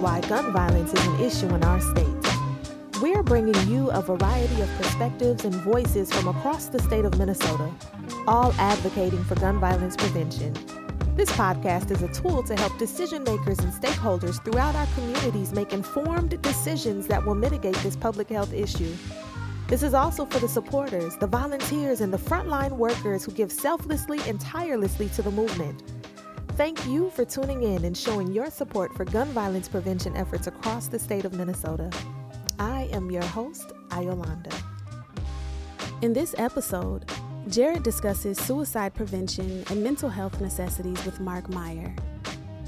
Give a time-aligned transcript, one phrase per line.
[0.00, 2.06] why gun violence is an issue in our state.
[3.02, 7.70] We're bringing you a variety of perspectives and voices from across the state of Minnesota,
[8.26, 10.54] all advocating for gun violence prevention.
[11.16, 15.74] This podcast is a tool to help decision makers and stakeholders throughout our communities make
[15.74, 18.94] informed decisions that will mitigate this public health issue.
[19.66, 24.18] This is also for the supporters, the volunteers, and the frontline workers who give selflessly
[24.26, 25.82] and tirelessly to the movement.
[26.60, 30.88] Thank you for tuning in and showing your support for gun violence prevention efforts across
[30.88, 31.90] the state of Minnesota.
[32.58, 34.50] I am your host, Ayolanda.
[36.02, 37.10] In this episode,
[37.48, 41.96] Jared discusses suicide prevention and mental health necessities with Mark Meier.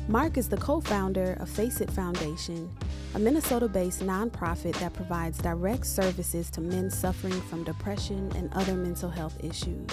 [0.09, 2.75] Mark is the co founder of Face It Foundation,
[3.15, 8.73] a Minnesota based nonprofit that provides direct services to men suffering from depression and other
[8.73, 9.87] mental health issues.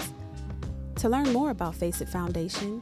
[0.95, 2.81] To learn more about Face It Foundation,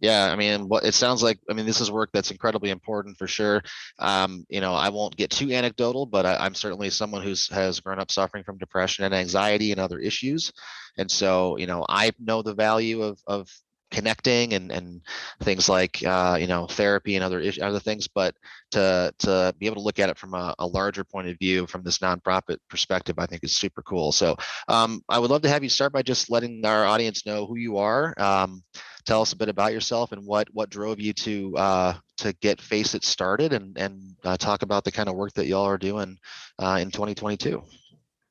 [0.00, 1.38] Yeah, I mean, what it sounds like.
[1.50, 3.62] I mean, this is work that's incredibly important for sure.
[3.98, 7.80] Um, you know, I won't get too anecdotal, but I, am certainly someone who's has
[7.80, 10.52] grown up suffering from depression and anxiety and other issues,
[10.96, 13.50] and so you know, I know the value of of
[13.90, 15.02] connecting and and
[15.42, 18.34] things like uh, you know therapy and other other things but
[18.70, 21.66] to to be able to look at it from a, a, larger point of view
[21.66, 24.36] from this nonprofit perspective i think is super cool so
[24.68, 27.56] um, i would love to have you start by just letting our audience know who
[27.56, 28.62] you are um,
[29.06, 32.60] tell us a bit about yourself and what what drove you to uh, to get
[32.60, 35.78] face it started and and uh, talk about the kind of work that y'all are
[35.78, 36.18] doing
[36.58, 37.62] uh, in 2022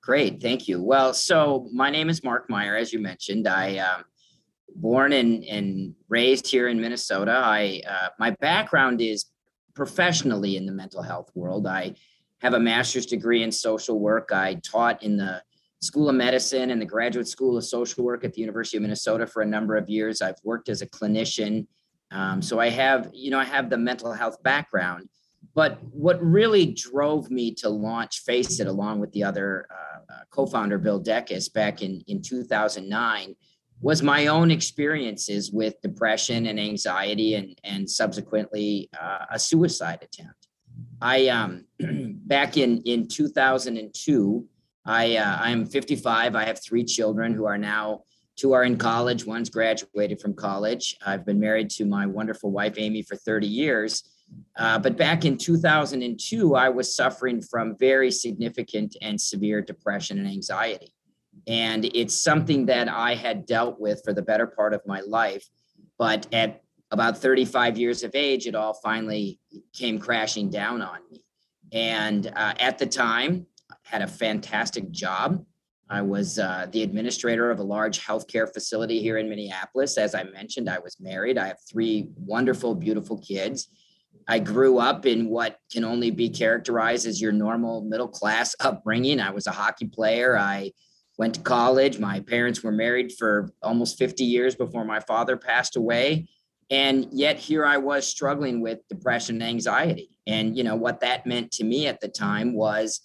[0.02, 4.04] great thank you well so my name is mark meier as you mentioned i um,
[4.76, 7.42] born and, and raised here in Minnesota.
[7.44, 9.26] I uh, my background is
[9.76, 11.68] professionally in the mental health world.
[11.68, 11.96] I
[12.40, 14.32] have a master's degree in social work.
[14.32, 15.42] I taught in the
[15.82, 19.26] School of Medicine and the Graduate School of Social Work at the University of Minnesota
[19.26, 20.22] for a number of years.
[20.22, 21.68] I've worked as a clinician.
[22.12, 25.08] Um, so I have, you know, I have the mental health background.
[25.56, 30.20] But what really drove me to launch Face It along with the other uh, uh
[30.30, 33.36] co-founder Bill Dekes back in, in 2009
[33.82, 40.48] was my own experiences with depression and anxiety and, and subsequently uh, a suicide attempt.
[41.02, 44.46] I, um, back in, in 2002,
[44.90, 46.36] I, uh, I'm 55.
[46.36, 48.02] I have three children who are now,
[48.36, 49.24] two are in college.
[49.24, 50.98] One's graduated from college.
[51.06, 54.04] I've been married to my wonderful wife, Amy, for 30 years.
[54.58, 60.28] Uh, but back in 2002, I was suffering from very significant and severe depression and
[60.28, 60.92] anxiety.
[61.46, 65.48] And it's something that I had dealt with for the better part of my life.
[66.00, 69.40] But at about 35 years of age, it all finally
[69.72, 71.24] came crashing down on me.
[71.72, 73.46] And uh, at the time,
[73.84, 75.44] had a fantastic job.
[75.90, 79.98] I was uh, the administrator of a large healthcare facility here in Minneapolis.
[79.98, 81.38] As I mentioned, I was married.
[81.38, 83.68] I have three wonderful, beautiful kids.
[84.28, 89.20] I grew up in what can only be characterized as your normal middle class upbringing.
[89.20, 90.38] I was a hockey player.
[90.38, 90.72] I
[91.18, 91.98] went to college.
[91.98, 96.28] My parents were married for almost 50 years before my father passed away.
[96.70, 100.12] And yet here I was struggling with depression and anxiety.
[100.28, 103.02] And you know what that meant to me at the time was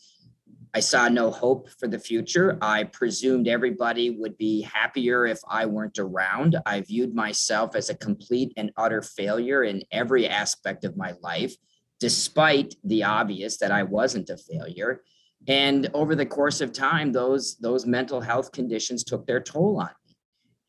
[0.75, 2.59] I saw no hope for the future.
[2.61, 6.57] I presumed everybody would be happier if I weren't around.
[6.67, 11.55] I viewed myself as a complete and utter failure in every aspect of my life,
[12.01, 15.03] despite the obvious that I wasn't a failure
[15.47, 19.91] and over the course of time those those mental health conditions took their toll on
[20.07, 20.17] me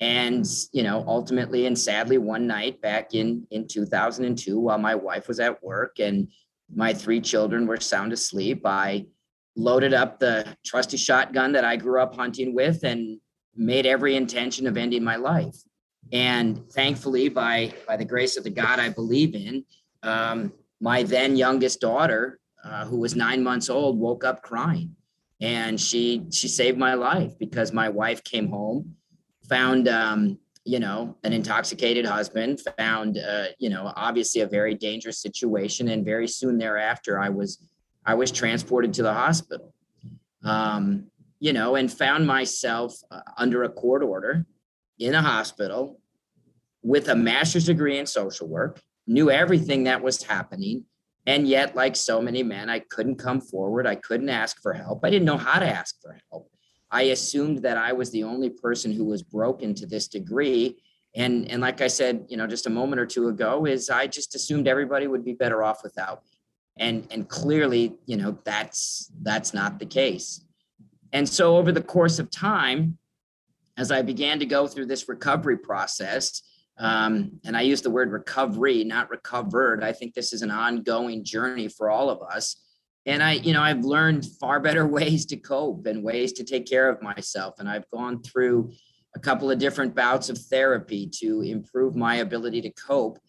[0.02, 5.28] and you know ultimately and sadly one night back in in 2002 while my wife
[5.28, 6.28] was at work and
[6.74, 9.06] my three children were sound asleep i
[9.56, 13.20] loaded up the trusty shotgun that i grew up hunting with and
[13.56, 15.56] made every intention of ending my life.
[16.12, 19.66] And thankfully, by by the grace of the God I believe in,
[20.04, 24.96] um, my then youngest daughter, uh, who was nine months old, woke up crying,
[25.42, 28.96] and she she saved my life because my wife came home,
[29.50, 35.20] found um, you know an intoxicated husband, found uh, you know obviously a very dangerous
[35.20, 37.68] situation, and very soon thereafter, I was
[38.06, 39.74] I was transported to the hospital.
[40.44, 41.08] Um,
[41.40, 44.46] you know, and found myself uh, under a court order
[45.00, 46.00] in a hospital
[46.82, 50.86] with a master's degree in social work, knew everything that was happening.
[51.28, 53.88] And yet, like so many men, I couldn't come forward.
[53.88, 55.02] I couldn't ask for help.
[55.04, 56.50] I didn't know how to ask for help.
[56.92, 60.82] I assumed that I was the only person who was broken to this degree.
[61.16, 64.06] And, and like I said, you know, just a moment or two ago, is I
[64.06, 66.35] just assumed everybody would be better off without me.
[66.78, 70.44] And, and clearly, you know, that's that's not the case.
[71.14, 72.98] And so over the course of time,
[73.78, 76.42] as I began to go through this recovery process,
[76.78, 79.84] um, and I use the word recovery, not recovered.
[79.84, 82.58] I think this is an ongoing journey for all of us.
[83.06, 86.66] And I, you know, I've learned far better ways to cope and ways to take
[86.66, 87.56] care of myself.
[87.60, 88.72] And I've gone through
[89.16, 93.20] a couple of different bouts of therapy to improve my ability to cope.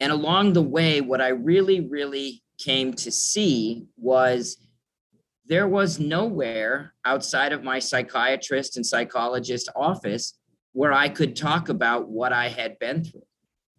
[0.00, 4.58] And along the way, what I really, really came to see was
[5.46, 10.38] there was nowhere outside of my psychiatrist and psychologist office
[10.72, 13.22] where I could talk about what I had been through.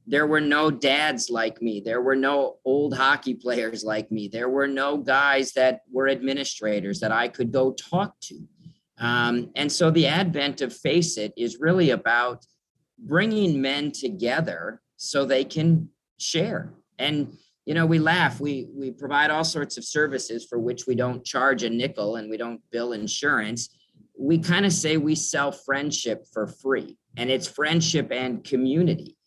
[0.08, 1.82] There were no dads like me.
[1.84, 4.28] There were no old hockey players like me.
[4.28, 8.48] There were no guys that were administrators that I could go talk to.
[9.00, 12.46] Um, and so the advent of Face It is really about
[13.00, 16.74] bringing men together so they can share.
[16.98, 17.36] And
[17.66, 21.26] you know we laugh we we provide all sorts of services for which we don't
[21.26, 23.70] charge a nickel and we don't bill insurance.
[24.18, 29.18] We kind of say we sell friendship for free and it's friendship and community.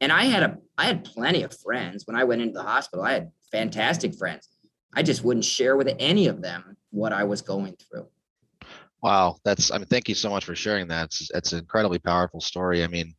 [0.00, 3.04] And i had a i had plenty of friends when i went into the hospital.
[3.04, 4.48] I had fantastic friends.
[4.94, 8.06] I just wouldn't share with any of them what i was going through.
[9.02, 11.06] Wow that's i mean thank you so much for sharing that.
[11.06, 12.84] It's, it's an incredibly powerful story.
[12.84, 13.14] I mean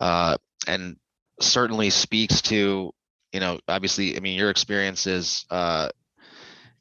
[0.00, 0.36] uh
[0.68, 0.96] and
[1.40, 2.92] certainly speaks to
[3.32, 5.88] you know, obviously, I mean, your experience is uh,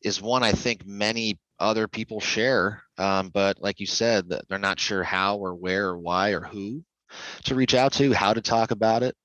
[0.01, 4.79] is one I think many other people share, um, but like you said, they're not
[4.79, 6.83] sure how or where or why or who
[7.45, 9.15] to reach out to, how to talk about it.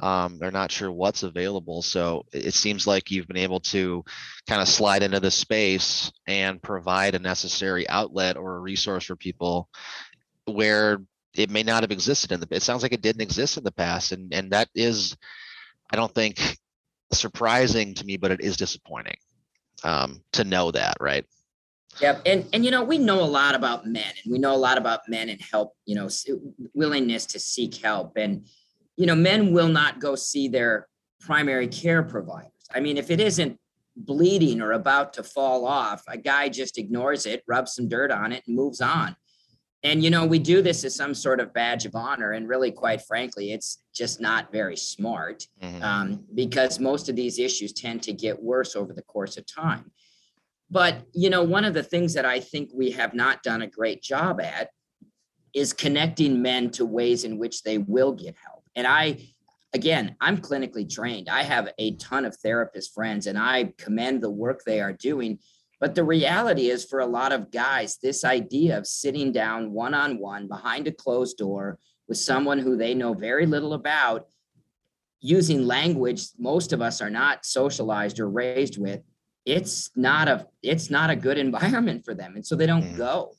[0.00, 1.82] Um, they're not sure what's available.
[1.82, 4.04] So it seems like you've been able to
[4.48, 9.16] kind of slide into the space and provide a necessary outlet or a resource for
[9.16, 9.68] people
[10.44, 10.98] where
[11.34, 13.72] it may not have existed in the it sounds like it didn't exist in the
[13.72, 15.14] past and and that is
[15.92, 16.56] i don't think
[17.12, 19.16] surprising to me, but it is disappointing
[19.84, 21.24] um, to know that, right?
[22.00, 22.22] Yep.
[22.26, 24.78] and and you know we know a lot about men, and we know a lot
[24.78, 25.72] about men and help.
[25.84, 26.08] You know,
[26.74, 28.44] willingness to seek help, and
[28.96, 30.88] you know, men will not go see their
[31.20, 32.52] primary care providers.
[32.74, 33.58] I mean, if it isn't
[33.96, 38.32] bleeding or about to fall off, a guy just ignores it, rubs some dirt on
[38.32, 39.16] it, and moves on
[39.84, 42.70] and you know we do this as some sort of badge of honor and really
[42.70, 45.82] quite frankly it's just not very smart mm-hmm.
[45.82, 49.90] um, because most of these issues tend to get worse over the course of time.
[50.70, 53.66] But you know one of the things that i think we have not done a
[53.66, 54.70] great job at
[55.54, 58.64] is connecting men to ways in which they will get help.
[58.74, 59.18] And i
[59.72, 61.28] again i'm clinically trained.
[61.28, 65.38] I have a ton of therapist friends and i commend the work they are doing
[65.80, 69.94] but the reality is, for a lot of guys, this idea of sitting down one
[69.94, 74.26] on one behind a closed door with someone who they know very little about,
[75.20, 79.02] using language most of us are not socialized or raised with,
[79.44, 82.96] it's not a it's not a good environment for them, and so they don't mm.
[82.96, 83.32] go.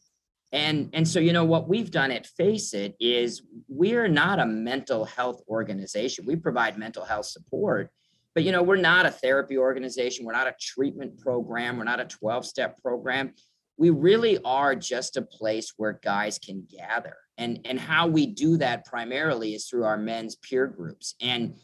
[0.52, 4.46] And and so you know what we've done at Face It is we're not a
[4.46, 6.26] mental health organization.
[6.26, 7.92] We provide mental health support,
[8.40, 12.00] but you know, we're not a therapy organization, we're not a treatment program, we're not
[12.00, 13.34] a 12-step program.
[13.76, 17.18] We really are just a place where guys can gather.
[17.38, 21.16] And and how we do that primarily is through our men's peer groups.
[21.20, 21.60] And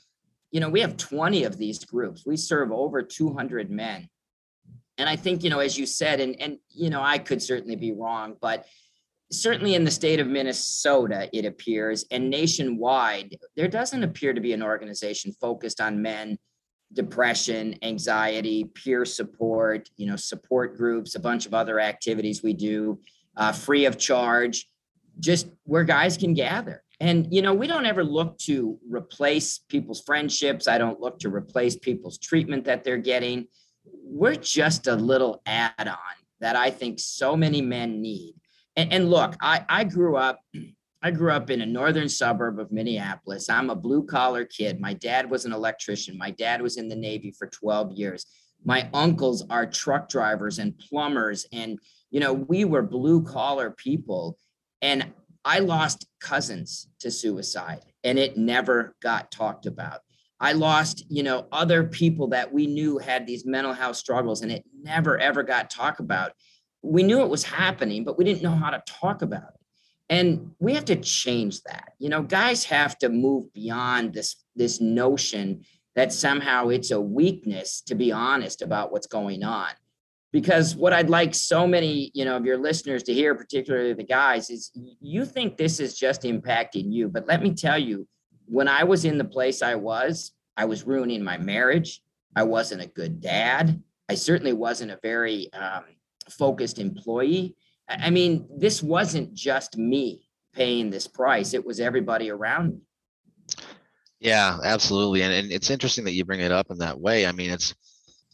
[0.51, 2.25] you know, we have 20 of these groups.
[2.25, 4.09] We serve over 200 men.
[4.97, 7.77] And I think, you know, as you said, and and you know, I could certainly
[7.77, 8.65] be wrong, but
[9.31, 14.51] certainly in the state of Minnesota, it appears, and nationwide, there doesn't appear to be
[14.51, 16.37] an organization focused on men
[16.95, 22.99] depression, anxiety, peer support, you know, support groups, a bunch of other activities we do
[23.37, 24.67] uh, free of charge,
[25.19, 26.81] just where guys can gather.
[27.01, 30.67] And, you know, we don't ever look to replace people's friendships.
[30.67, 33.47] I don't look to replace people's treatment that they're getting.
[33.85, 38.35] We're just a little add on that I think so many men need.
[38.77, 40.39] And, and look, I, I grew up
[41.05, 43.47] I grew up in a northern suburb of Minneapolis.
[43.47, 44.79] I'm a blue collar kid.
[44.79, 46.17] My dad was an electrician.
[46.17, 48.25] My dad was in the Navy for 12 years.
[48.63, 51.45] My uncles are truck drivers and plumbers.
[51.53, 51.77] And,
[52.09, 54.39] you know, we were blue collar people.
[54.81, 55.13] And
[55.45, 59.99] I lost cousins to suicide and it never got talked about.
[60.39, 64.51] I lost, you know, other people that we knew had these mental health struggles and
[64.51, 66.31] it never ever got talked about.
[66.81, 69.64] We knew it was happening, but we didn't know how to talk about it.
[70.09, 71.93] And we have to change that.
[71.97, 77.81] You know, guys have to move beyond this this notion that somehow it's a weakness
[77.81, 79.69] to be honest about what's going on.
[80.31, 84.03] Because what I'd like so many, you know, of your listeners to hear, particularly the
[84.03, 87.07] guys, is you think this is just impacting you.
[87.07, 88.05] But let me tell you,
[88.45, 92.01] when I was in the place I was, I was ruining my marriage.
[92.35, 93.81] I wasn't a good dad.
[94.09, 95.85] I certainly wasn't a very um,
[96.29, 97.55] focused employee.
[97.87, 100.23] I mean, this wasn't just me
[100.53, 102.81] paying this price, it was everybody around me.
[104.19, 105.21] Yeah, absolutely.
[105.21, 107.27] And, and it's interesting that you bring it up in that way.
[107.27, 107.75] I mean, it's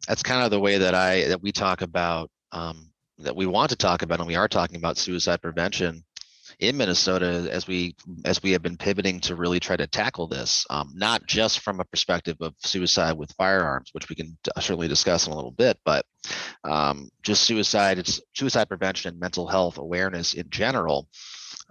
[0.07, 3.69] that's kind of the way that I that we talk about um, that we want
[3.71, 6.03] to talk about, and we are talking about suicide prevention
[6.61, 10.65] in Minnesota as we as we have been pivoting to really try to tackle this,
[10.69, 15.25] um, not just from a perspective of suicide with firearms, which we can certainly discuss
[15.25, 16.05] in a little bit, but
[16.63, 21.09] um, just suicide, it's suicide prevention and mental health awareness in general.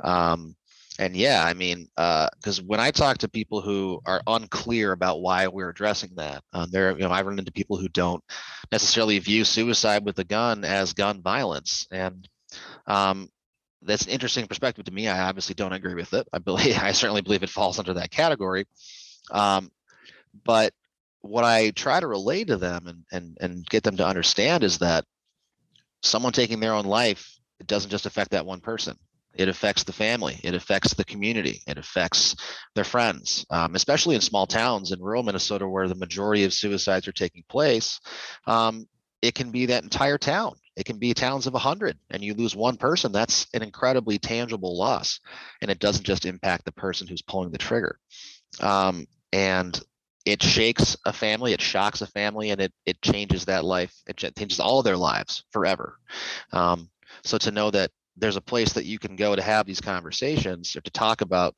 [0.02, 0.56] Um,
[0.98, 5.22] and yeah, I mean, because uh, when I talk to people who are unclear about
[5.22, 8.22] why we're addressing that, um, there, you know, I run into people who don't
[8.72, 12.28] necessarily view suicide with a gun as gun violence, and
[12.86, 13.28] um,
[13.82, 15.08] that's an interesting perspective to me.
[15.08, 16.28] I obviously don't agree with it.
[16.32, 18.66] I believe I certainly believe it falls under that category.
[19.30, 19.70] Um,
[20.44, 20.72] but
[21.22, 24.78] what I try to relay to them and, and and get them to understand is
[24.78, 25.04] that
[26.02, 28.96] someone taking their own life, it doesn't just affect that one person.
[29.34, 30.40] It affects the family.
[30.42, 31.62] It affects the community.
[31.66, 32.34] It affects
[32.74, 37.06] their friends, um, especially in small towns in rural Minnesota where the majority of suicides
[37.06, 38.00] are taking place.
[38.46, 38.88] Um,
[39.22, 42.56] it can be that entire town it can be towns of 100 and you lose
[42.56, 43.12] one person.
[43.12, 45.20] That's an incredibly tangible loss.
[45.60, 47.98] And it doesn't just impact the person who's pulling the trigger.
[48.60, 49.78] Um, and
[50.24, 53.94] it shakes a family, it shocks a family, and it, it changes that life.
[54.08, 55.98] It changes all their lives forever.
[56.52, 56.88] Um,
[57.24, 60.74] so to know that there's a place that you can go to have these conversations
[60.76, 61.54] or to talk about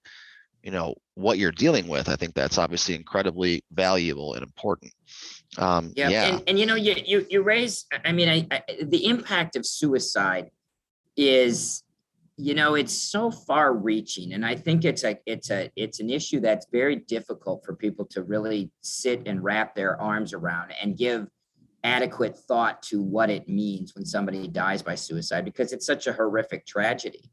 [0.63, 4.93] you know what you're dealing with i think that's obviously incredibly valuable and important
[5.59, 6.25] um yeah, yeah.
[6.27, 9.67] And, and you know you you, you raise i mean I, I, the impact of
[9.67, 10.51] suicide
[11.17, 11.83] is
[12.37, 16.09] you know it's so far reaching and i think it's a it's a it's an
[16.09, 20.97] issue that's very difficult for people to really sit and wrap their arms around and
[20.97, 21.29] give
[21.85, 26.13] adequate thought to what it means when somebody dies by suicide because it's such a
[26.13, 27.29] horrific tragedy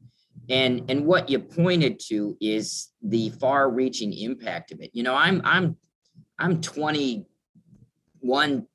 [0.48, 5.14] and and what you pointed to is the far reaching impact of it you know
[5.14, 5.76] i'm i'm
[6.38, 6.60] i'm
[8.20, 8.66] 21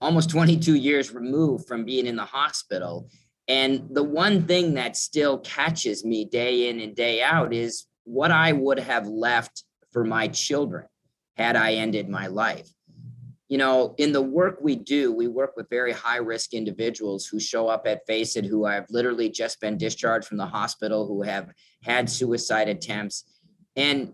[0.00, 3.08] almost 22 years removed from being in the hospital
[3.48, 8.30] and the one thing that still catches me day in and day out is what
[8.30, 10.84] i would have left for my children
[11.36, 12.68] had i ended my life
[13.48, 17.40] you know, in the work we do, we work with very high risk individuals who
[17.40, 21.22] show up at Face It, who have literally just been discharged from the hospital, who
[21.22, 21.50] have
[21.82, 23.24] had suicide attempts.
[23.74, 24.12] And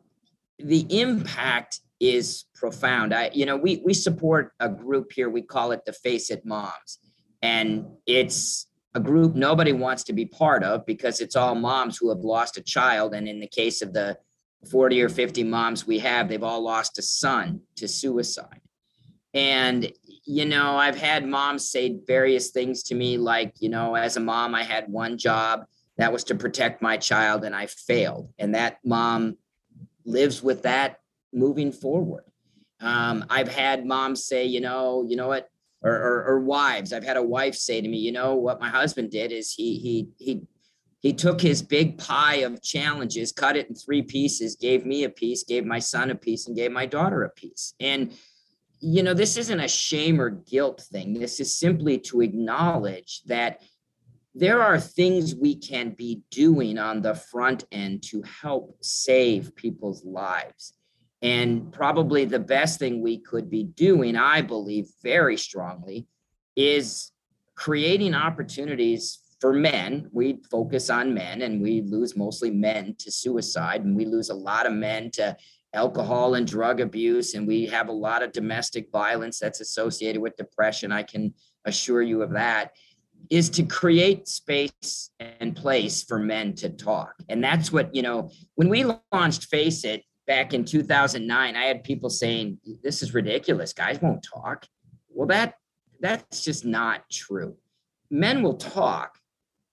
[0.61, 3.15] the impact is profound.
[3.15, 5.31] I, you know, we we support a group here.
[5.31, 6.99] We call it the Face It Moms,
[7.43, 12.11] and it's a group nobody wants to be part of because it's all moms who
[12.11, 13.15] have lost a child.
[13.15, 14.17] And in the case of the
[14.71, 18.61] 40 or 50 moms we have, they've all lost a son to suicide.
[19.35, 19.93] And,
[20.25, 24.21] you know, I've had moms say various things to me, like, you know, as a
[24.21, 25.65] mom, I had one job
[25.97, 28.33] that was to protect my child and I failed.
[28.39, 29.37] And that mom
[30.05, 30.99] lives with that
[31.35, 32.25] moving forward.
[32.81, 35.49] Um, I've had moms say, you know, you know what,
[35.83, 36.93] or, or, or wives.
[36.93, 39.79] I've had a wife say to me, you know, what my husband did is he
[39.79, 40.43] he he
[41.01, 45.11] he took his big pie of challenges, cut it in three pieces, gave me a
[45.11, 47.75] piece, gave my son a piece, and gave my daughter a piece.
[47.79, 48.13] And
[48.81, 51.15] you know, this isn't a shame or guilt thing.
[51.15, 53.63] This is simply to acknowledge that
[54.35, 60.05] there are things we can be doing on the front end to help save people's
[60.05, 60.75] lives.
[61.25, 66.07] And probably the best thing we could be doing, I believe very strongly,
[66.55, 67.11] is
[67.57, 70.09] creating opportunities for men.
[70.13, 74.35] We focus on men and we lose mostly men to suicide, and we lose a
[74.35, 75.37] lot of men to
[75.73, 80.37] alcohol and drug abuse, and we have a lot of domestic violence that's associated with
[80.37, 80.93] depression.
[80.93, 82.73] I can assure you of that.
[83.31, 87.15] is to create space and place for men to talk.
[87.29, 91.85] And that's what, you know, when we launched Face It back in 2009, I had
[91.85, 93.73] people saying, this is ridiculous.
[93.73, 94.67] Guys won't talk.
[95.09, 95.55] Well, that
[96.01, 97.57] that's just not true.
[98.11, 99.19] Men will talk.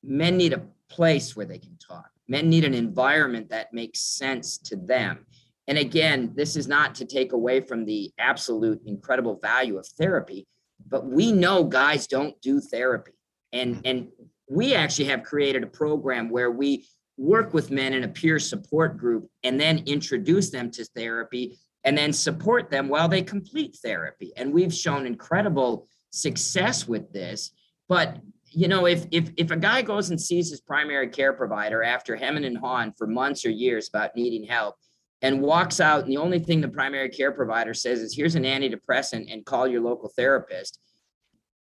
[0.03, 2.09] Men need a place where they can talk.
[2.27, 5.25] Men need an environment that makes sense to them.
[5.67, 10.47] And again, this is not to take away from the absolute incredible value of therapy,
[10.87, 13.13] but we know guys don't do therapy.
[13.53, 14.07] And, and
[14.49, 16.85] we actually have created a program where we
[17.21, 21.97] work with men in a peer support group and then introduce them to therapy and
[21.97, 24.33] then support them while they complete therapy.
[24.35, 27.51] And we've shown incredible success with this.
[27.87, 28.17] But
[28.53, 32.15] you know, if if if a guy goes and sees his primary care provider after
[32.15, 34.75] hemming and hawing for months or years about needing help,
[35.21, 38.43] and walks out, and the only thing the primary care provider says is, "Here's an
[38.43, 40.79] antidepressant, and call your local therapist,"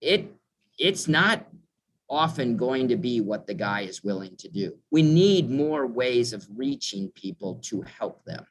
[0.03, 0.27] it
[0.79, 1.47] it's not
[2.09, 4.77] often going to be what the guy is willing to do.
[4.91, 8.47] We need more ways of reaching people to help them.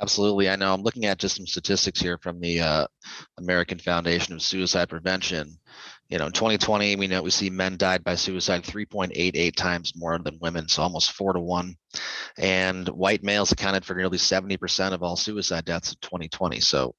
[0.00, 0.50] Absolutely.
[0.50, 2.86] I know I'm looking at just some statistics here from the uh,
[3.38, 5.56] American Foundation of Suicide Prevention.
[6.08, 10.18] You know, in 2020, we know we see men died by suicide 3.88 times more
[10.18, 11.76] than women, so almost four to one.
[12.36, 16.60] And white males accounted for nearly 70% of all suicide deaths in 2020.
[16.60, 16.94] So,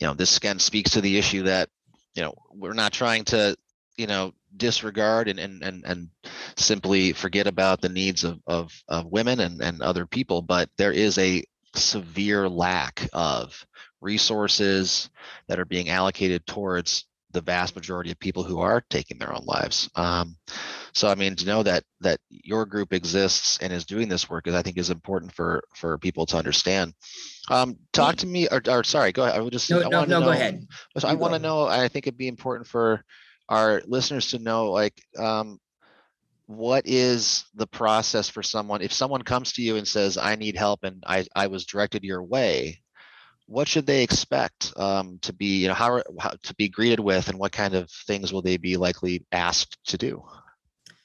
[0.00, 1.68] you know, this again speaks to the issue that,
[2.14, 3.56] you know, we're not trying to,
[3.96, 6.08] you know, disregard and and and, and
[6.56, 10.92] simply forget about the needs of, of, of women and, and other people, but there
[10.92, 13.66] is a severe lack of
[14.00, 15.10] resources
[15.48, 19.44] that are being allocated towards the vast majority of people who are taking their own
[19.44, 19.90] lives.
[19.94, 20.36] Um,
[20.94, 24.46] so, I mean, to know that that your group exists and is doing this work
[24.46, 26.94] is, I think, is important for for people to understand.
[27.50, 29.36] Um, talk to me, or, or sorry, go ahead.
[29.36, 30.66] I would just no, I no, no, know, go ahead.
[31.04, 31.66] I want to know.
[31.66, 33.04] I think it'd be important for
[33.48, 35.58] our listeners to know, like, um,
[36.46, 40.56] what is the process for someone if someone comes to you and says i need
[40.56, 42.80] help and i, I was directed your way
[43.48, 47.28] what should they expect um, to be you know how, how to be greeted with
[47.28, 50.22] and what kind of things will they be likely asked to do?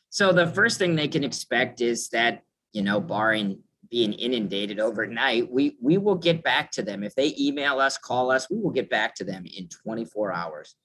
[0.10, 5.50] So the first thing they can expect is that you know barring being inundated overnight
[5.50, 7.02] we we will get back to them.
[7.02, 10.76] If they email us call us we will get back to them in 24 hours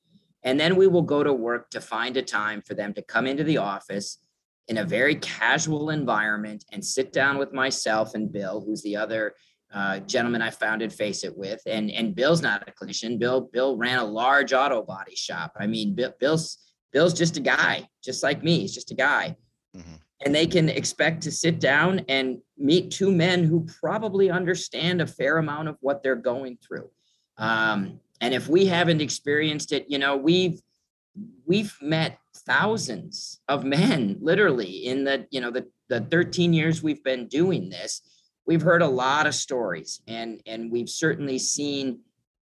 [0.48, 3.26] and then we will go to work to find a time for them to come
[3.26, 4.16] into the office
[4.68, 9.34] in a very casual environment and sit down with myself and Bill, who's the other
[9.74, 11.61] uh, gentleman I founded Face It with.
[11.66, 13.18] And and Bill's not a clinician.
[13.18, 15.52] Bill Bill ran a large auto body shop.
[15.61, 16.56] I mean, Bill, Bill's
[16.92, 18.61] Bill's just a guy, just like me.
[18.61, 19.37] He's just a guy.
[19.76, 19.96] Mm-hmm.
[20.24, 25.06] And they can expect to sit down and meet two men who probably understand a
[25.06, 26.88] fair amount of what they're going through.
[27.37, 30.61] Um, and if we haven't experienced it, you know, we've
[31.46, 37.02] we've met thousands of men literally in the you know the the 13 years we've
[37.02, 38.02] been doing this.
[38.46, 42.00] We've heard a lot of stories and and we've certainly seen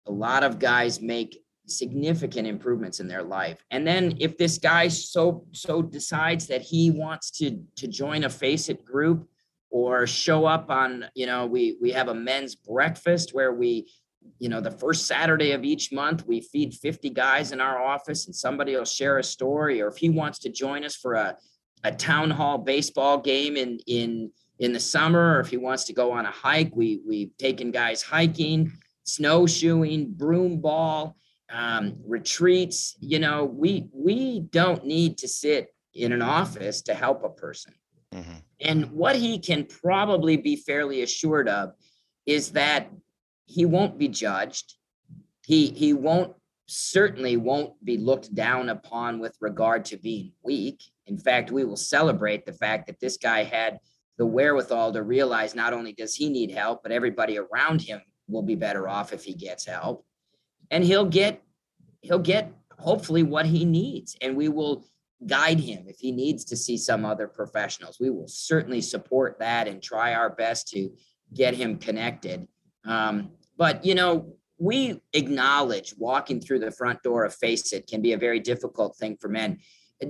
[0.08, 3.64] a lot of guys make significant improvements in their life.
[3.70, 8.30] And then if this guy so so decides that he wants to to join a
[8.30, 9.28] face it group
[9.70, 13.88] or show up on you know we we have a men's breakfast where we
[14.40, 18.26] you know the first saturday of each month we feed 50 guys in our office
[18.26, 21.38] and somebody will share a story or if he wants to join us for a,
[21.84, 25.94] a town ball baseball game in in in the summer or if he wants to
[25.94, 28.72] go on a hike we we've taken guys hiking
[29.04, 31.16] snowshoeing broom ball
[31.52, 37.24] um, retreats you know we we don't need to sit in an office to help
[37.24, 37.74] a person
[38.14, 38.38] mm-hmm.
[38.62, 41.74] and what he can probably be fairly assured of
[42.26, 42.90] is that
[43.50, 44.76] he won't be judged.
[45.46, 46.36] He he won't
[46.68, 50.84] certainly won't be looked down upon with regard to being weak.
[51.08, 53.80] In fact, we will celebrate the fact that this guy had
[54.20, 58.44] the wherewithal to realize not only does he need help, but everybody around him will
[58.44, 60.06] be better off if he gets help.
[60.70, 61.42] And he'll get
[62.02, 64.86] he'll get hopefully what he needs and we will
[65.26, 67.98] guide him if he needs to see some other professionals.
[68.00, 70.92] We will certainly support that and try our best to
[71.34, 72.48] get him connected.
[72.86, 78.02] Um, but, you know, we acknowledge walking through the front door of Face It can
[78.02, 79.60] be a very difficult thing for men.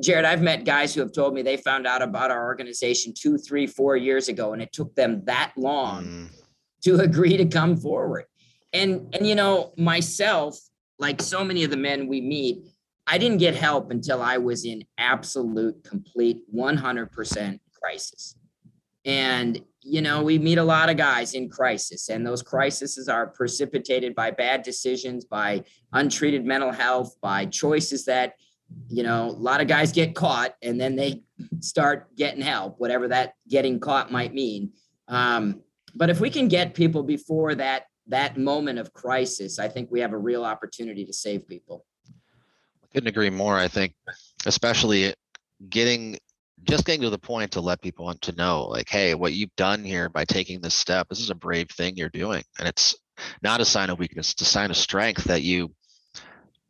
[0.01, 3.39] Jared, I've met guys who have told me they found out about our organization two,
[3.39, 6.29] three, four years ago, and it took them that long mm.
[6.83, 8.25] to agree to come forward.
[8.71, 10.59] And and you know, myself,
[10.99, 12.67] like so many of the men we meet,
[13.07, 18.35] I didn't get help until I was in absolute, complete, 100% crisis.
[19.05, 23.27] And you know, we meet a lot of guys in crisis, and those crises are
[23.27, 25.63] precipitated by bad decisions, by
[25.93, 28.33] untreated mental health, by choices that
[28.87, 31.23] you know, a lot of guys get caught and then they
[31.59, 34.71] start getting help, whatever that getting caught might mean.
[35.07, 35.61] Um,
[35.95, 39.99] but if we can get people before that that moment of crisis, I think we
[39.99, 41.85] have a real opportunity to save people.
[42.83, 43.55] I couldn't agree more.
[43.55, 43.93] I think,
[44.47, 45.13] especially
[45.69, 46.17] getting
[46.63, 49.55] just getting to the point to let people want to know, like, hey, what you've
[49.55, 52.95] done here by taking this step, this is a brave thing you're doing, and it's
[53.41, 55.73] not a sign of weakness; it's a sign of strength that you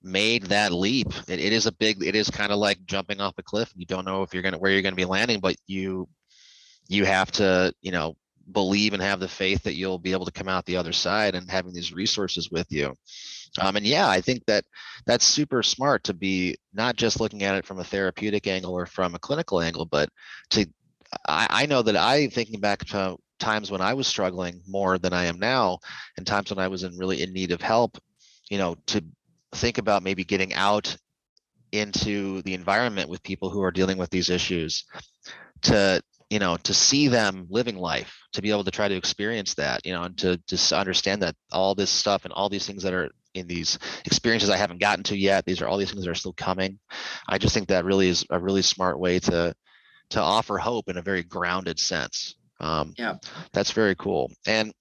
[0.01, 1.07] made that leap.
[1.27, 2.03] it, it is a big.
[2.03, 3.71] It is kind of like jumping off a cliff.
[3.75, 6.07] You don't know if you're gonna where you're gonna be landing, but you
[6.87, 8.15] you have to, you know,
[8.51, 11.35] believe and have the faith that you'll be able to come out the other side
[11.35, 12.93] and having these resources with you.
[13.59, 14.65] Um, and yeah, I think that
[15.05, 18.85] that's super smart to be not just looking at it from a therapeutic angle or
[18.85, 20.09] from a clinical angle, but
[20.51, 20.65] to
[21.27, 25.13] I, I know that I thinking back to times when I was struggling more than
[25.13, 25.79] I am now,
[26.17, 27.97] and times when I was in really in need of help,
[28.49, 29.03] you know, to
[29.53, 30.95] think about maybe getting out
[31.71, 34.85] into the environment with people who are dealing with these issues
[35.61, 39.55] to you know to see them living life to be able to try to experience
[39.55, 42.83] that you know and to just understand that all this stuff and all these things
[42.83, 46.03] that are in these experiences i haven't gotten to yet these are all these things
[46.03, 46.79] that are still coming.
[47.27, 49.53] I just think that really is a really smart way to
[50.11, 52.35] to offer hope in a very grounded sense.
[52.59, 53.15] Um yeah.
[53.53, 54.31] that's very cool.
[54.47, 54.73] And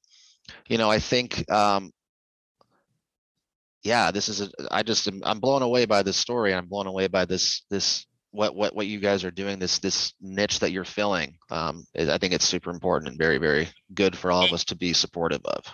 [0.68, 1.90] you know i think um
[3.82, 7.06] yeah this is a, i just i'm blown away by this story i'm blown away
[7.06, 10.84] by this this what what what you guys are doing this this niche that you're
[10.84, 14.64] filling um i think it's super important and very very good for all of us
[14.64, 15.64] to be supportive of.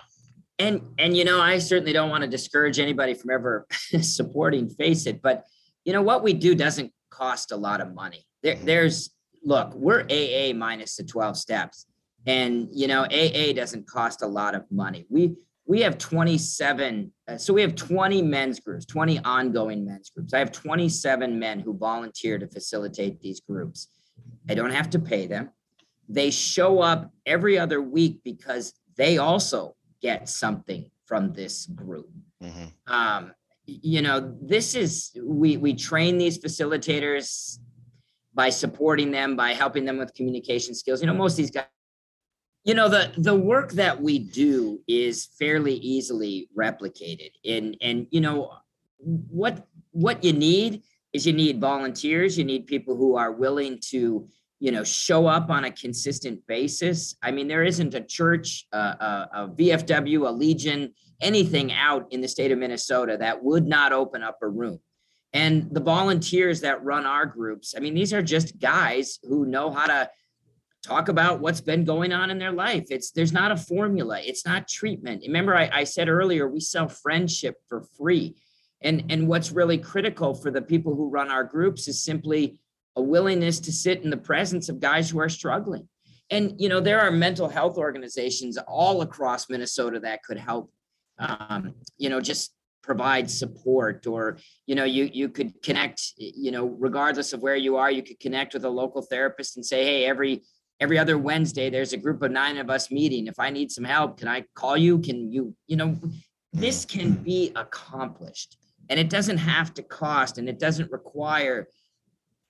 [0.57, 3.67] And and you know i certainly don't want to discourage anybody from ever
[4.01, 5.43] supporting face it but
[5.83, 8.25] you know what we do doesn't cost a lot of money.
[8.43, 8.65] There, mm-hmm.
[8.65, 9.11] there's
[9.43, 11.85] look we're aa minus the 12 steps
[12.25, 15.05] and you know aa doesn't cost a lot of money.
[15.09, 20.33] We we have 27 uh, so we have 20 men's groups 20 ongoing men's groups.
[20.33, 23.87] I have 27 men who volunteer to facilitate these groups.
[24.49, 25.49] I don't have to pay them.
[26.07, 32.09] They show up every other week because they also get something from this group.
[32.43, 32.93] Mm-hmm.
[32.93, 33.31] um,
[33.65, 37.57] you know this is we we train these facilitators
[38.35, 41.01] by supporting them by helping them with communication skills.
[41.01, 41.65] You know most of these guys
[42.65, 47.29] you know the the work that we do is fairly easily replicated.
[47.45, 48.51] And and you know
[48.97, 50.81] what what you need
[51.13, 54.27] is you need volunteers you need people who are willing to
[54.59, 57.15] you know show up on a consistent basis.
[57.21, 62.19] I mean there isn't a church uh, a, a vfw a legion anything out in
[62.19, 64.79] the state of minnesota that would not open up a room.
[65.33, 69.69] And the volunteers that run our groups i mean these are just guys who know
[69.69, 70.09] how to
[70.85, 72.85] talk about what's been going on in their life.
[72.89, 74.21] It's there's not a formula.
[74.23, 75.23] It's not treatment.
[75.25, 78.35] Remember, I, I said earlier we sell friendship for free.
[78.81, 82.59] And, and what's really critical for the people who run our groups is simply
[82.95, 85.87] a willingness to sit in the presence of guys who are struggling.
[86.29, 90.71] And you know, there are mental health organizations all across Minnesota that could help
[91.17, 96.67] um, you know, just provide support or you know you you could connect you know
[96.77, 100.05] regardless of where you are you could connect with a local therapist and say hey
[100.05, 100.43] every
[100.79, 103.27] every other Wednesday, there's a group of nine of us meeting.
[103.27, 104.99] If I need some help, can I call you?
[104.99, 105.97] Can you, you know,
[106.53, 106.89] this mm.
[106.89, 108.57] can be accomplished
[108.89, 111.67] and it doesn't have to cost and it doesn't require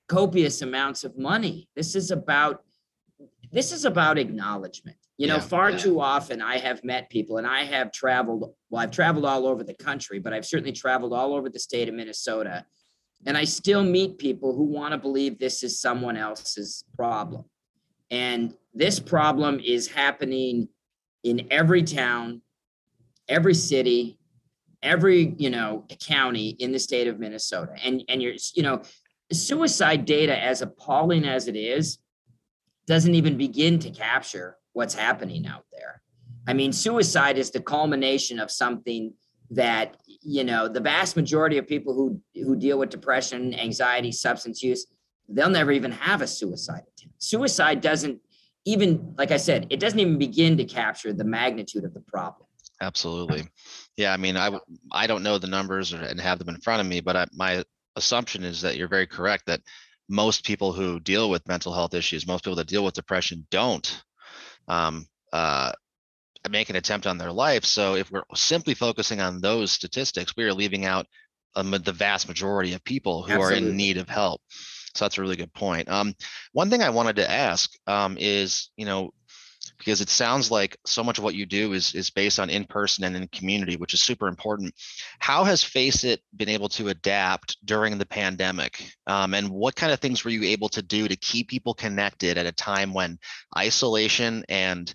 [0.08, 1.70] copious amounts of money.
[1.76, 2.62] This is about,
[3.52, 4.98] this is about acknowledgement.
[5.18, 5.78] You know, yeah, far yeah.
[5.78, 9.64] too often I have met people and I have traveled, well, I've traveled all over
[9.64, 12.66] the country, but I've certainly traveled all over the state of Minnesota.
[13.26, 17.46] And I still meet people who want to believe this is someone else's problem.
[18.12, 20.70] And this problem is happening
[21.24, 22.42] in every town,
[23.28, 24.20] every city,
[24.84, 27.74] every, you know, county in the state of Minnesota.
[27.84, 28.84] And and you're, you know,
[29.32, 31.98] suicide data as appalling as it is
[32.86, 36.02] doesn't even begin to capture what's happening out there.
[36.48, 39.14] I mean, suicide is the culmination of something
[39.50, 44.62] that, you know, the vast majority of people who who deal with depression, anxiety, substance
[44.62, 44.86] use,
[45.28, 46.84] they'll never even have a suicide.
[47.18, 48.20] Suicide doesn't
[48.66, 52.48] even, like I said, it doesn't even begin to capture the magnitude of the problem.
[52.82, 53.48] Absolutely.
[53.96, 54.12] Yeah.
[54.12, 54.60] I mean, I,
[54.92, 57.64] I don't know the numbers and have them in front of me, but I, my
[57.96, 59.62] assumption is that you're very correct that
[60.10, 64.04] most people who deal with mental health issues, most people that deal with depression don't
[64.68, 65.72] um, uh,
[66.50, 67.66] make an attempt on their life.
[67.66, 71.08] So if we're simply focusing on those statistics, we are leaving out
[71.56, 73.68] um, the vast majority of people who Absolutely.
[73.68, 74.42] are in need of help.
[74.96, 75.90] So that's a really good point.
[75.90, 76.14] Um,
[76.54, 79.12] one thing I wanted to ask um, is, you know,
[79.78, 82.66] because it sounds like so much of what you do is is based on in
[82.66, 84.74] person and in community, which is super important.
[85.20, 89.92] How has Face It been able to adapt during the pandemic, um, and what kind
[89.92, 93.20] of things were you able to do to keep people connected at a time when
[93.58, 94.94] isolation and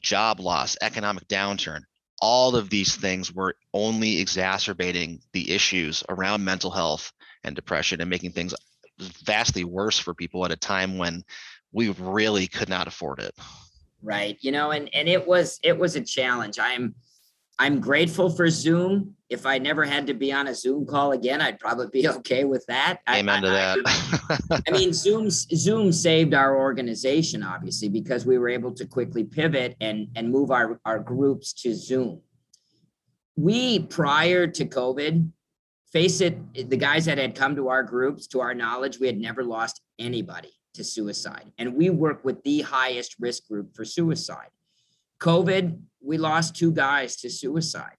[0.00, 1.80] job loss, economic downturn,
[2.20, 7.12] all of these things were only exacerbating the issues around mental health
[7.44, 8.54] and depression and making things
[9.00, 11.24] vastly worse for people at a time when
[11.72, 13.34] we really could not afford it.
[14.02, 16.58] Right you know and and it was it was a challenge.
[16.58, 16.94] I'm
[17.58, 19.14] i'm grateful for zoom.
[19.28, 22.44] If i never had to be on a zoom call again i'd probably be okay
[22.44, 23.00] with that.
[23.08, 24.62] Amen I, to that.
[24.68, 29.76] I mean zoom zoom saved our organization obviously because we were able to quickly pivot
[29.80, 32.22] and and move our our groups to zoom.
[33.36, 35.30] We prior to covid
[35.92, 39.18] face it the guys that had come to our groups to our knowledge we had
[39.18, 41.50] never lost anybody to suicide.
[41.58, 44.48] And we work with the highest risk group for suicide.
[45.20, 47.96] COVID, we lost two guys to suicide.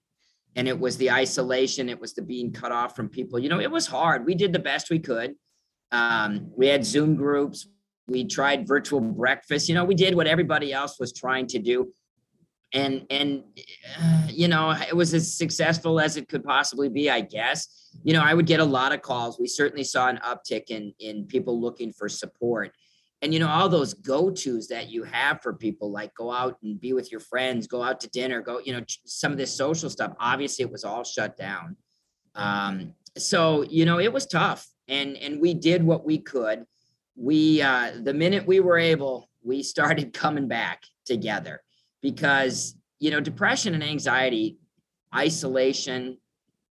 [0.56, 3.40] And it was the isolation, it was the being cut off from people.
[3.40, 4.26] You know, it was hard.
[4.26, 5.36] We did the best we could.
[5.92, 7.68] Um, we had Zoom groups,
[8.08, 9.70] we tried virtual breakfast.
[9.70, 11.92] You know, we did what everybody else was trying to do.
[12.74, 13.44] And and
[14.00, 18.14] uh, you know, it was as successful as it could possibly be, I guess you
[18.14, 19.40] know, I would get a lot of calls.
[19.40, 22.72] We certainly saw an uptick in in people looking for support.
[23.22, 26.82] And you know, all those go-tos that you have for people, like go out and
[26.82, 29.92] be with your friends, go out to dinner, go, you know, some of this social
[29.92, 30.14] stuff.
[30.20, 31.76] Obviously, it was all shut down.
[32.34, 36.66] Um, so you know, it was tough, and and we did what we could.
[37.16, 41.62] We uh, the minute we were able, we started coming back together
[42.02, 44.58] because you know, depression and anxiety,
[45.14, 46.18] isolation,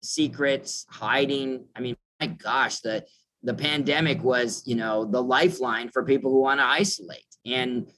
[0.03, 1.67] secrets, hiding.
[1.77, 3.05] I mean, my gosh, the
[3.43, 7.25] the pandemic was, you know, the lifeline for people who want to isolate.
[7.45, 7.91] And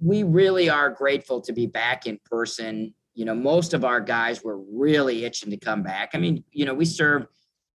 [0.00, 2.94] we really are grateful to be back in person.
[3.14, 6.10] You know, most of our guys were really itching to come back.
[6.14, 7.26] I mean, you know, we serve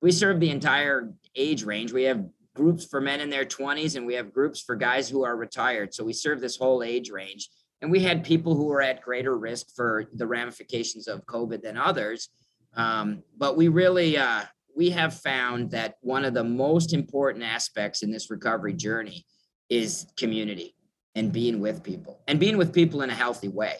[0.00, 1.92] we serve the entire age range.
[1.92, 5.24] We have groups for men in their 20s and we have groups for guys who
[5.24, 5.92] are retired.
[5.92, 7.50] So we serve this whole age range.
[7.82, 11.76] And we had people who were at greater risk for the ramifications of COVID than
[11.76, 12.30] others.
[12.74, 14.42] Um, but we really uh,
[14.76, 19.24] we have found that one of the most important aspects in this recovery journey
[19.70, 20.74] is community
[21.14, 23.76] and being with people and being with people in a healthy way.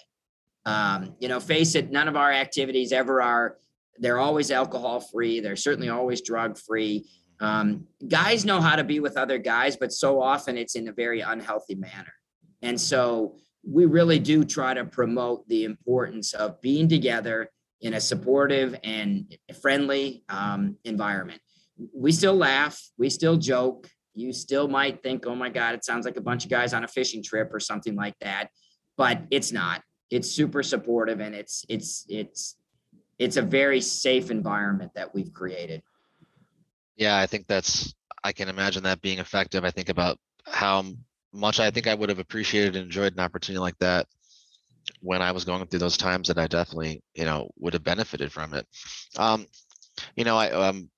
[0.65, 3.59] Um, you know, face it, none of our activities ever are.
[3.99, 5.41] They're always alcohol free.
[5.41, 7.09] They're certainly always drug free.
[7.39, 10.93] Um, guys know how to be with other guys, but so often it's in a
[10.93, 12.13] very unhealthy manner.
[12.63, 13.37] And so
[13.69, 17.51] we really do try to promote the importance of being together
[17.81, 21.41] in a supportive and friendly um, environment.
[21.93, 23.89] We still laugh, we still joke.
[24.15, 26.85] You still might think, oh my God, it sounds like a bunch of guys on
[26.85, 28.49] a fishing trip or something like that,
[28.97, 29.83] but it's not.
[30.11, 32.57] It's super supportive and it's it's it's
[33.19, 35.83] it's a very safe environment that we've created.
[36.97, 39.65] Yeah, I think that's I can imagine that being effective.
[39.65, 40.85] I think about how
[41.33, 44.07] much I think I would have appreciated and enjoyed an opportunity like that
[45.01, 48.33] when I was going through those times that I definitely, you know, would have benefited
[48.33, 48.67] from it.
[49.17, 49.47] Um,
[50.17, 50.91] you know, I um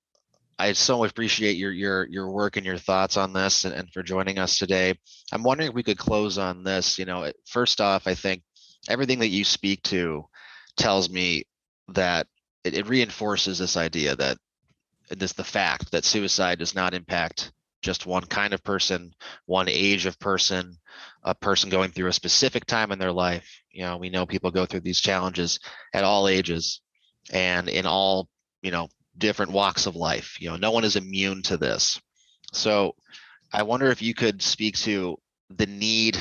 [0.57, 4.03] I so appreciate your your your work and your thoughts on this and, and for
[4.03, 4.93] joining us today.
[5.31, 6.99] I'm wondering if we could close on this.
[6.99, 8.43] You know, first off, I think
[8.89, 10.25] everything that you speak to
[10.77, 11.43] tells me
[11.89, 12.27] that
[12.63, 14.37] it, it reinforces this idea that
[15.09, 19.13] this the fact that suicide does not impact just one kind of person,
[19.45, 20.77] one age of person,
[21.23, 23.61] a person going through a specific time in their life.
[23.71, 25.59] You know, we know people go through these challenges
[25.93, 26.81] at all ages
[27.31, 28.27] and in all,
[28.61, 30.37] you know, different walks of life.
[30.39, 31.99] You know, no one is immune to this.
[32.53, 32.95] So
[33.53, 35.17] I wonder if you could speak to
[35.49, 36.17] the need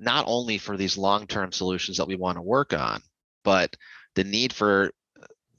[0.00, 3.00] not only for these long-term solutions that we want to work on,
[3.42, 3.74] but
[4.14, 4.90] the need for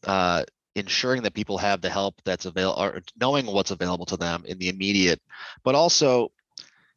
[0.06, 0.44] uh,
[0.80, 4.58] ensuring that people have the help that's available or knowing what's available to them in
[4.58, 5.22] the immediate
[5.64, 6.32] but also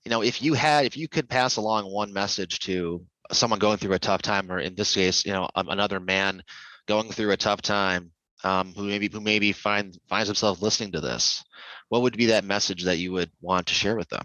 [0.04, 3.78] you know if you had if you could pass along one message to someone going
[3.78, 6.42] through a tough time or in this case you know another man
[6.86, 8.10] going through a tough time
[8.44, 11.44] um, who maybe who maybe find finds himself listening to this
[11.92, 14.24] what would be that message that you would want to share with them?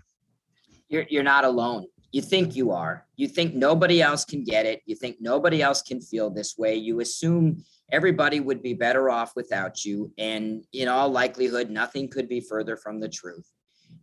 [0.88, 4.82] You're, you're not alone you think you are you think nobody else can get it
[4.86, 9.36] you think nobody else can feel this way you assume everybody would be better off
[9.36, 10.12] without you.
[10.17, 13.49] And in all likelihood, nothing could be further from the truth.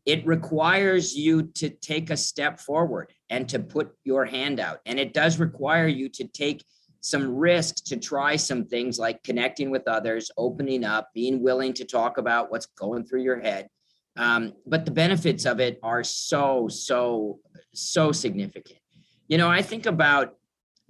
[0.06, 4.80] It requires you to take a step forward and to put your hand out.
[4.86, 6.64] And it does require you to take
[7.00, 11.84] some risks to try some things like connecting with others, opening up, being willing to
[11.84, 13.68] talk about what's going through your head.
[14.16, 17.40] Um, but the benefits of it are so, so,
[17.72, 18.78] so significant.
[19.26, 20.36] You know, I think about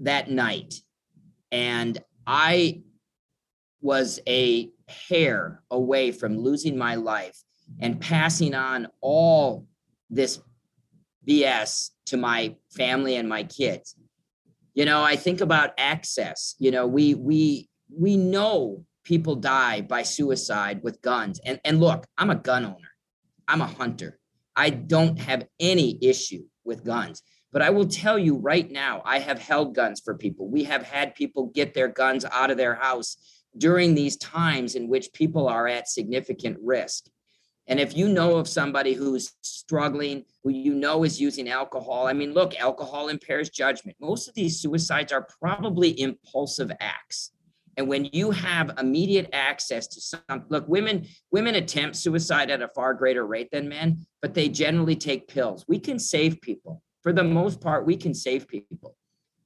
[0.00, 0.74] that night,
[1.50, 2.82] and I
[3.80, 7.42] was a hair away from losing my life
[7.80, 9.66] and passing on all
[10.10, 10.40] this
[11.26, 13.96] BS to my family and my kids.
[14.74, 16.54] You know, I think about access.
[16.58, 21.40] You know, we we we know people die by suicide with guns.
[21.44, 22.93] And and look, I'm a gun owner.
[23.48, 24.18] I'm a hunter.
[24.56, 27.22] I don't have any issue with guns.
[27.52, 30.48] But I will tell you right now, I have held guns for people.
[30.48, 33.16] We have had people get their guns out of their house
[33.56, 37.04] during these times in which people are at significant risk.
[37.66, 42.12] And if you know of somebody who's struggling, who you know is using alcohol, I
[42.12, 43.96] mean, look, alcohol impairs judgment.
[44.00, 47.30] Most of these suicides are probably impulsive acts.
[47.76, 52.68] And when you have immediate access to some, look, women women attempt suicide at a
[52.68, 55.64] far greater rate than men, but they generally take pills.
[55.68, 56.82] We can save people.
[57.02, 58.96] For the most part, we can save people.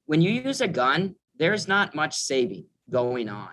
[0.05, 3.49] When you use a gun, there's not much saving going on.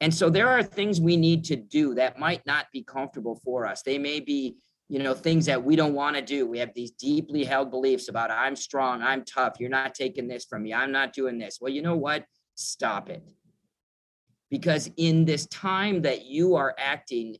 [0.00, 3.66] And so there are things we need to do that might not be comfortable for
[3.66, 3.82] us.
[3.82, 4.56] They may be,
[4.88, 6.46] you know, things that we don't want to do.
[6.46, 10.44] We have these deeply held beliefs about I'm strong, I'm tough, you're not taking this
[10.44, 11.58] from me, I'm not doing this.
[11.60, 12.26] Well, you know what?
[12.56, 13.22] Stop it.
[14.50, 17.36] Because in this time that you are acting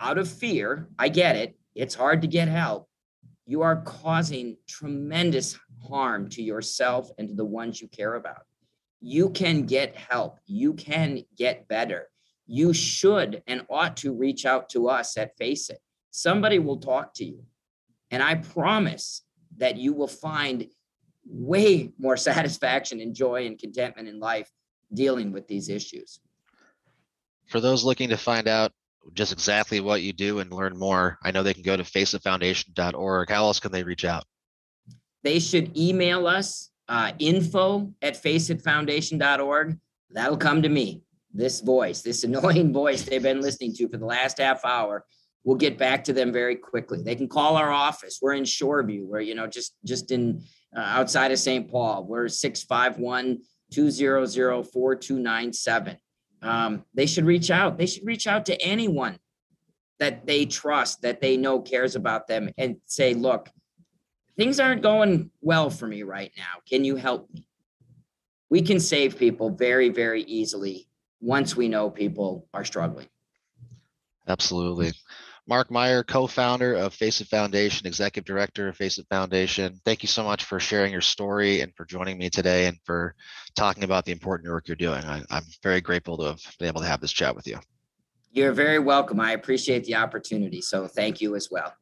[0.00, 2.88] out of fear, I get it, it's hard to get help.
[3.46, 8.42] You are causing tremendous harm to yourself and to the ones you care about
[9.00, 10.40] you can get help.
[10.46, 12.08] You can get better.
[12.46, 15.78] You should and ought to reach out to us at Face It.
[16.10, 17.44] Somebody will talk to you.
[18.10, 19.22] And I promise
[19.58, 20.66] that you will find
[21.24, 24.50] way more satisfaction and joy and contentment in life
[24.92, 26.20] dealing with these issues.
[27.46, 28.72] For those looking to find out
[29.14, 33.30] just exactly what you do and learn more, I know they can go to faceitfoundation.org.
[33.30, 34.24] How else can they reach out?
[35.22, 39.78] They should email us uh, info at faceitfoundation.org.
[40.10, 41.02] That'll come to me.
[41.32, 45.04] This voice, this annoying voice they've been listening to for the last half hour,
[45.44, 47.02] we'll get back to them very quickly.
[47.02, 48.18] They can call our office.
[48.20, 49.06] We're in Shoreview.
[49.06, 50.42] We're, you know, just just in
[50.76, 51.70] uh, outside of St.
[51.70, 52.04] Paul.
[52.04, 55.98] We're 651 200 4297.
[56.42, 57.78] Um, they should reach out.
[57.78, 59.18] They should reach out to anyone
[59.98, 63.48] that they trust, that they know cares about them, and say, look,
[64.36, 66.60] things aren't going well for me right now.
[66.68, 67.48] Can you help me?
[68.50, 70.88] We can save people very, very easily
[71.20, 73.08] once we know people are struggling.
[74.28, 74.92] Absolutely.
[75.48, 79.80] Mark Meier, co-founder of Face It Foundation, executive director of Face It Foundation.
[79.84, 83.14] Thank you so much for sharing your story and for joining me today and for
[83.54, 85.04] talking about the important work you're doing.
[85.04, 87.60] I, am very grateful to have been able to have this chat with you.
[88.32, 89.20] You're very welcome.
[89.20, 90.60] I appreciate the opportunity.
[90.60, 91.72] So thank you as well.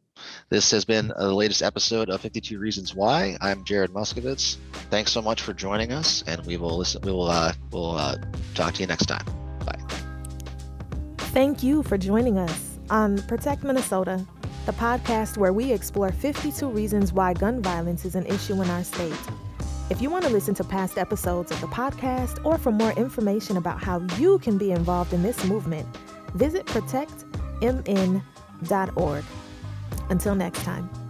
[0.51, 3.37] This has been the latest episode of 52 Reasons Why.
[3.41, 4.59] I'm Jared Muskovitz.
[4.91, 7.01] Thanks so much for joining us, and we will listen.
[7.03, 8.17] We will uh, we'll uh,
[8.55, 9.25] talk to you next time.
[9.67, 9.81] Bye.
[11.17, 14.25] Thank you for joining us on Protect Minnesota,
[14.67, 18.85] the podcast where we explore 52 reasons why gun violence is an issue in our
[18.85, 19.17] state.
[19.91, 23.59] If you want to listen to past episodes of the podcast or for more information
[23.59, 25.87] about how you can be involved in this movement,
[26.35, 29.25] visit protectmn.org.
[30.11, 31.04] Until next time.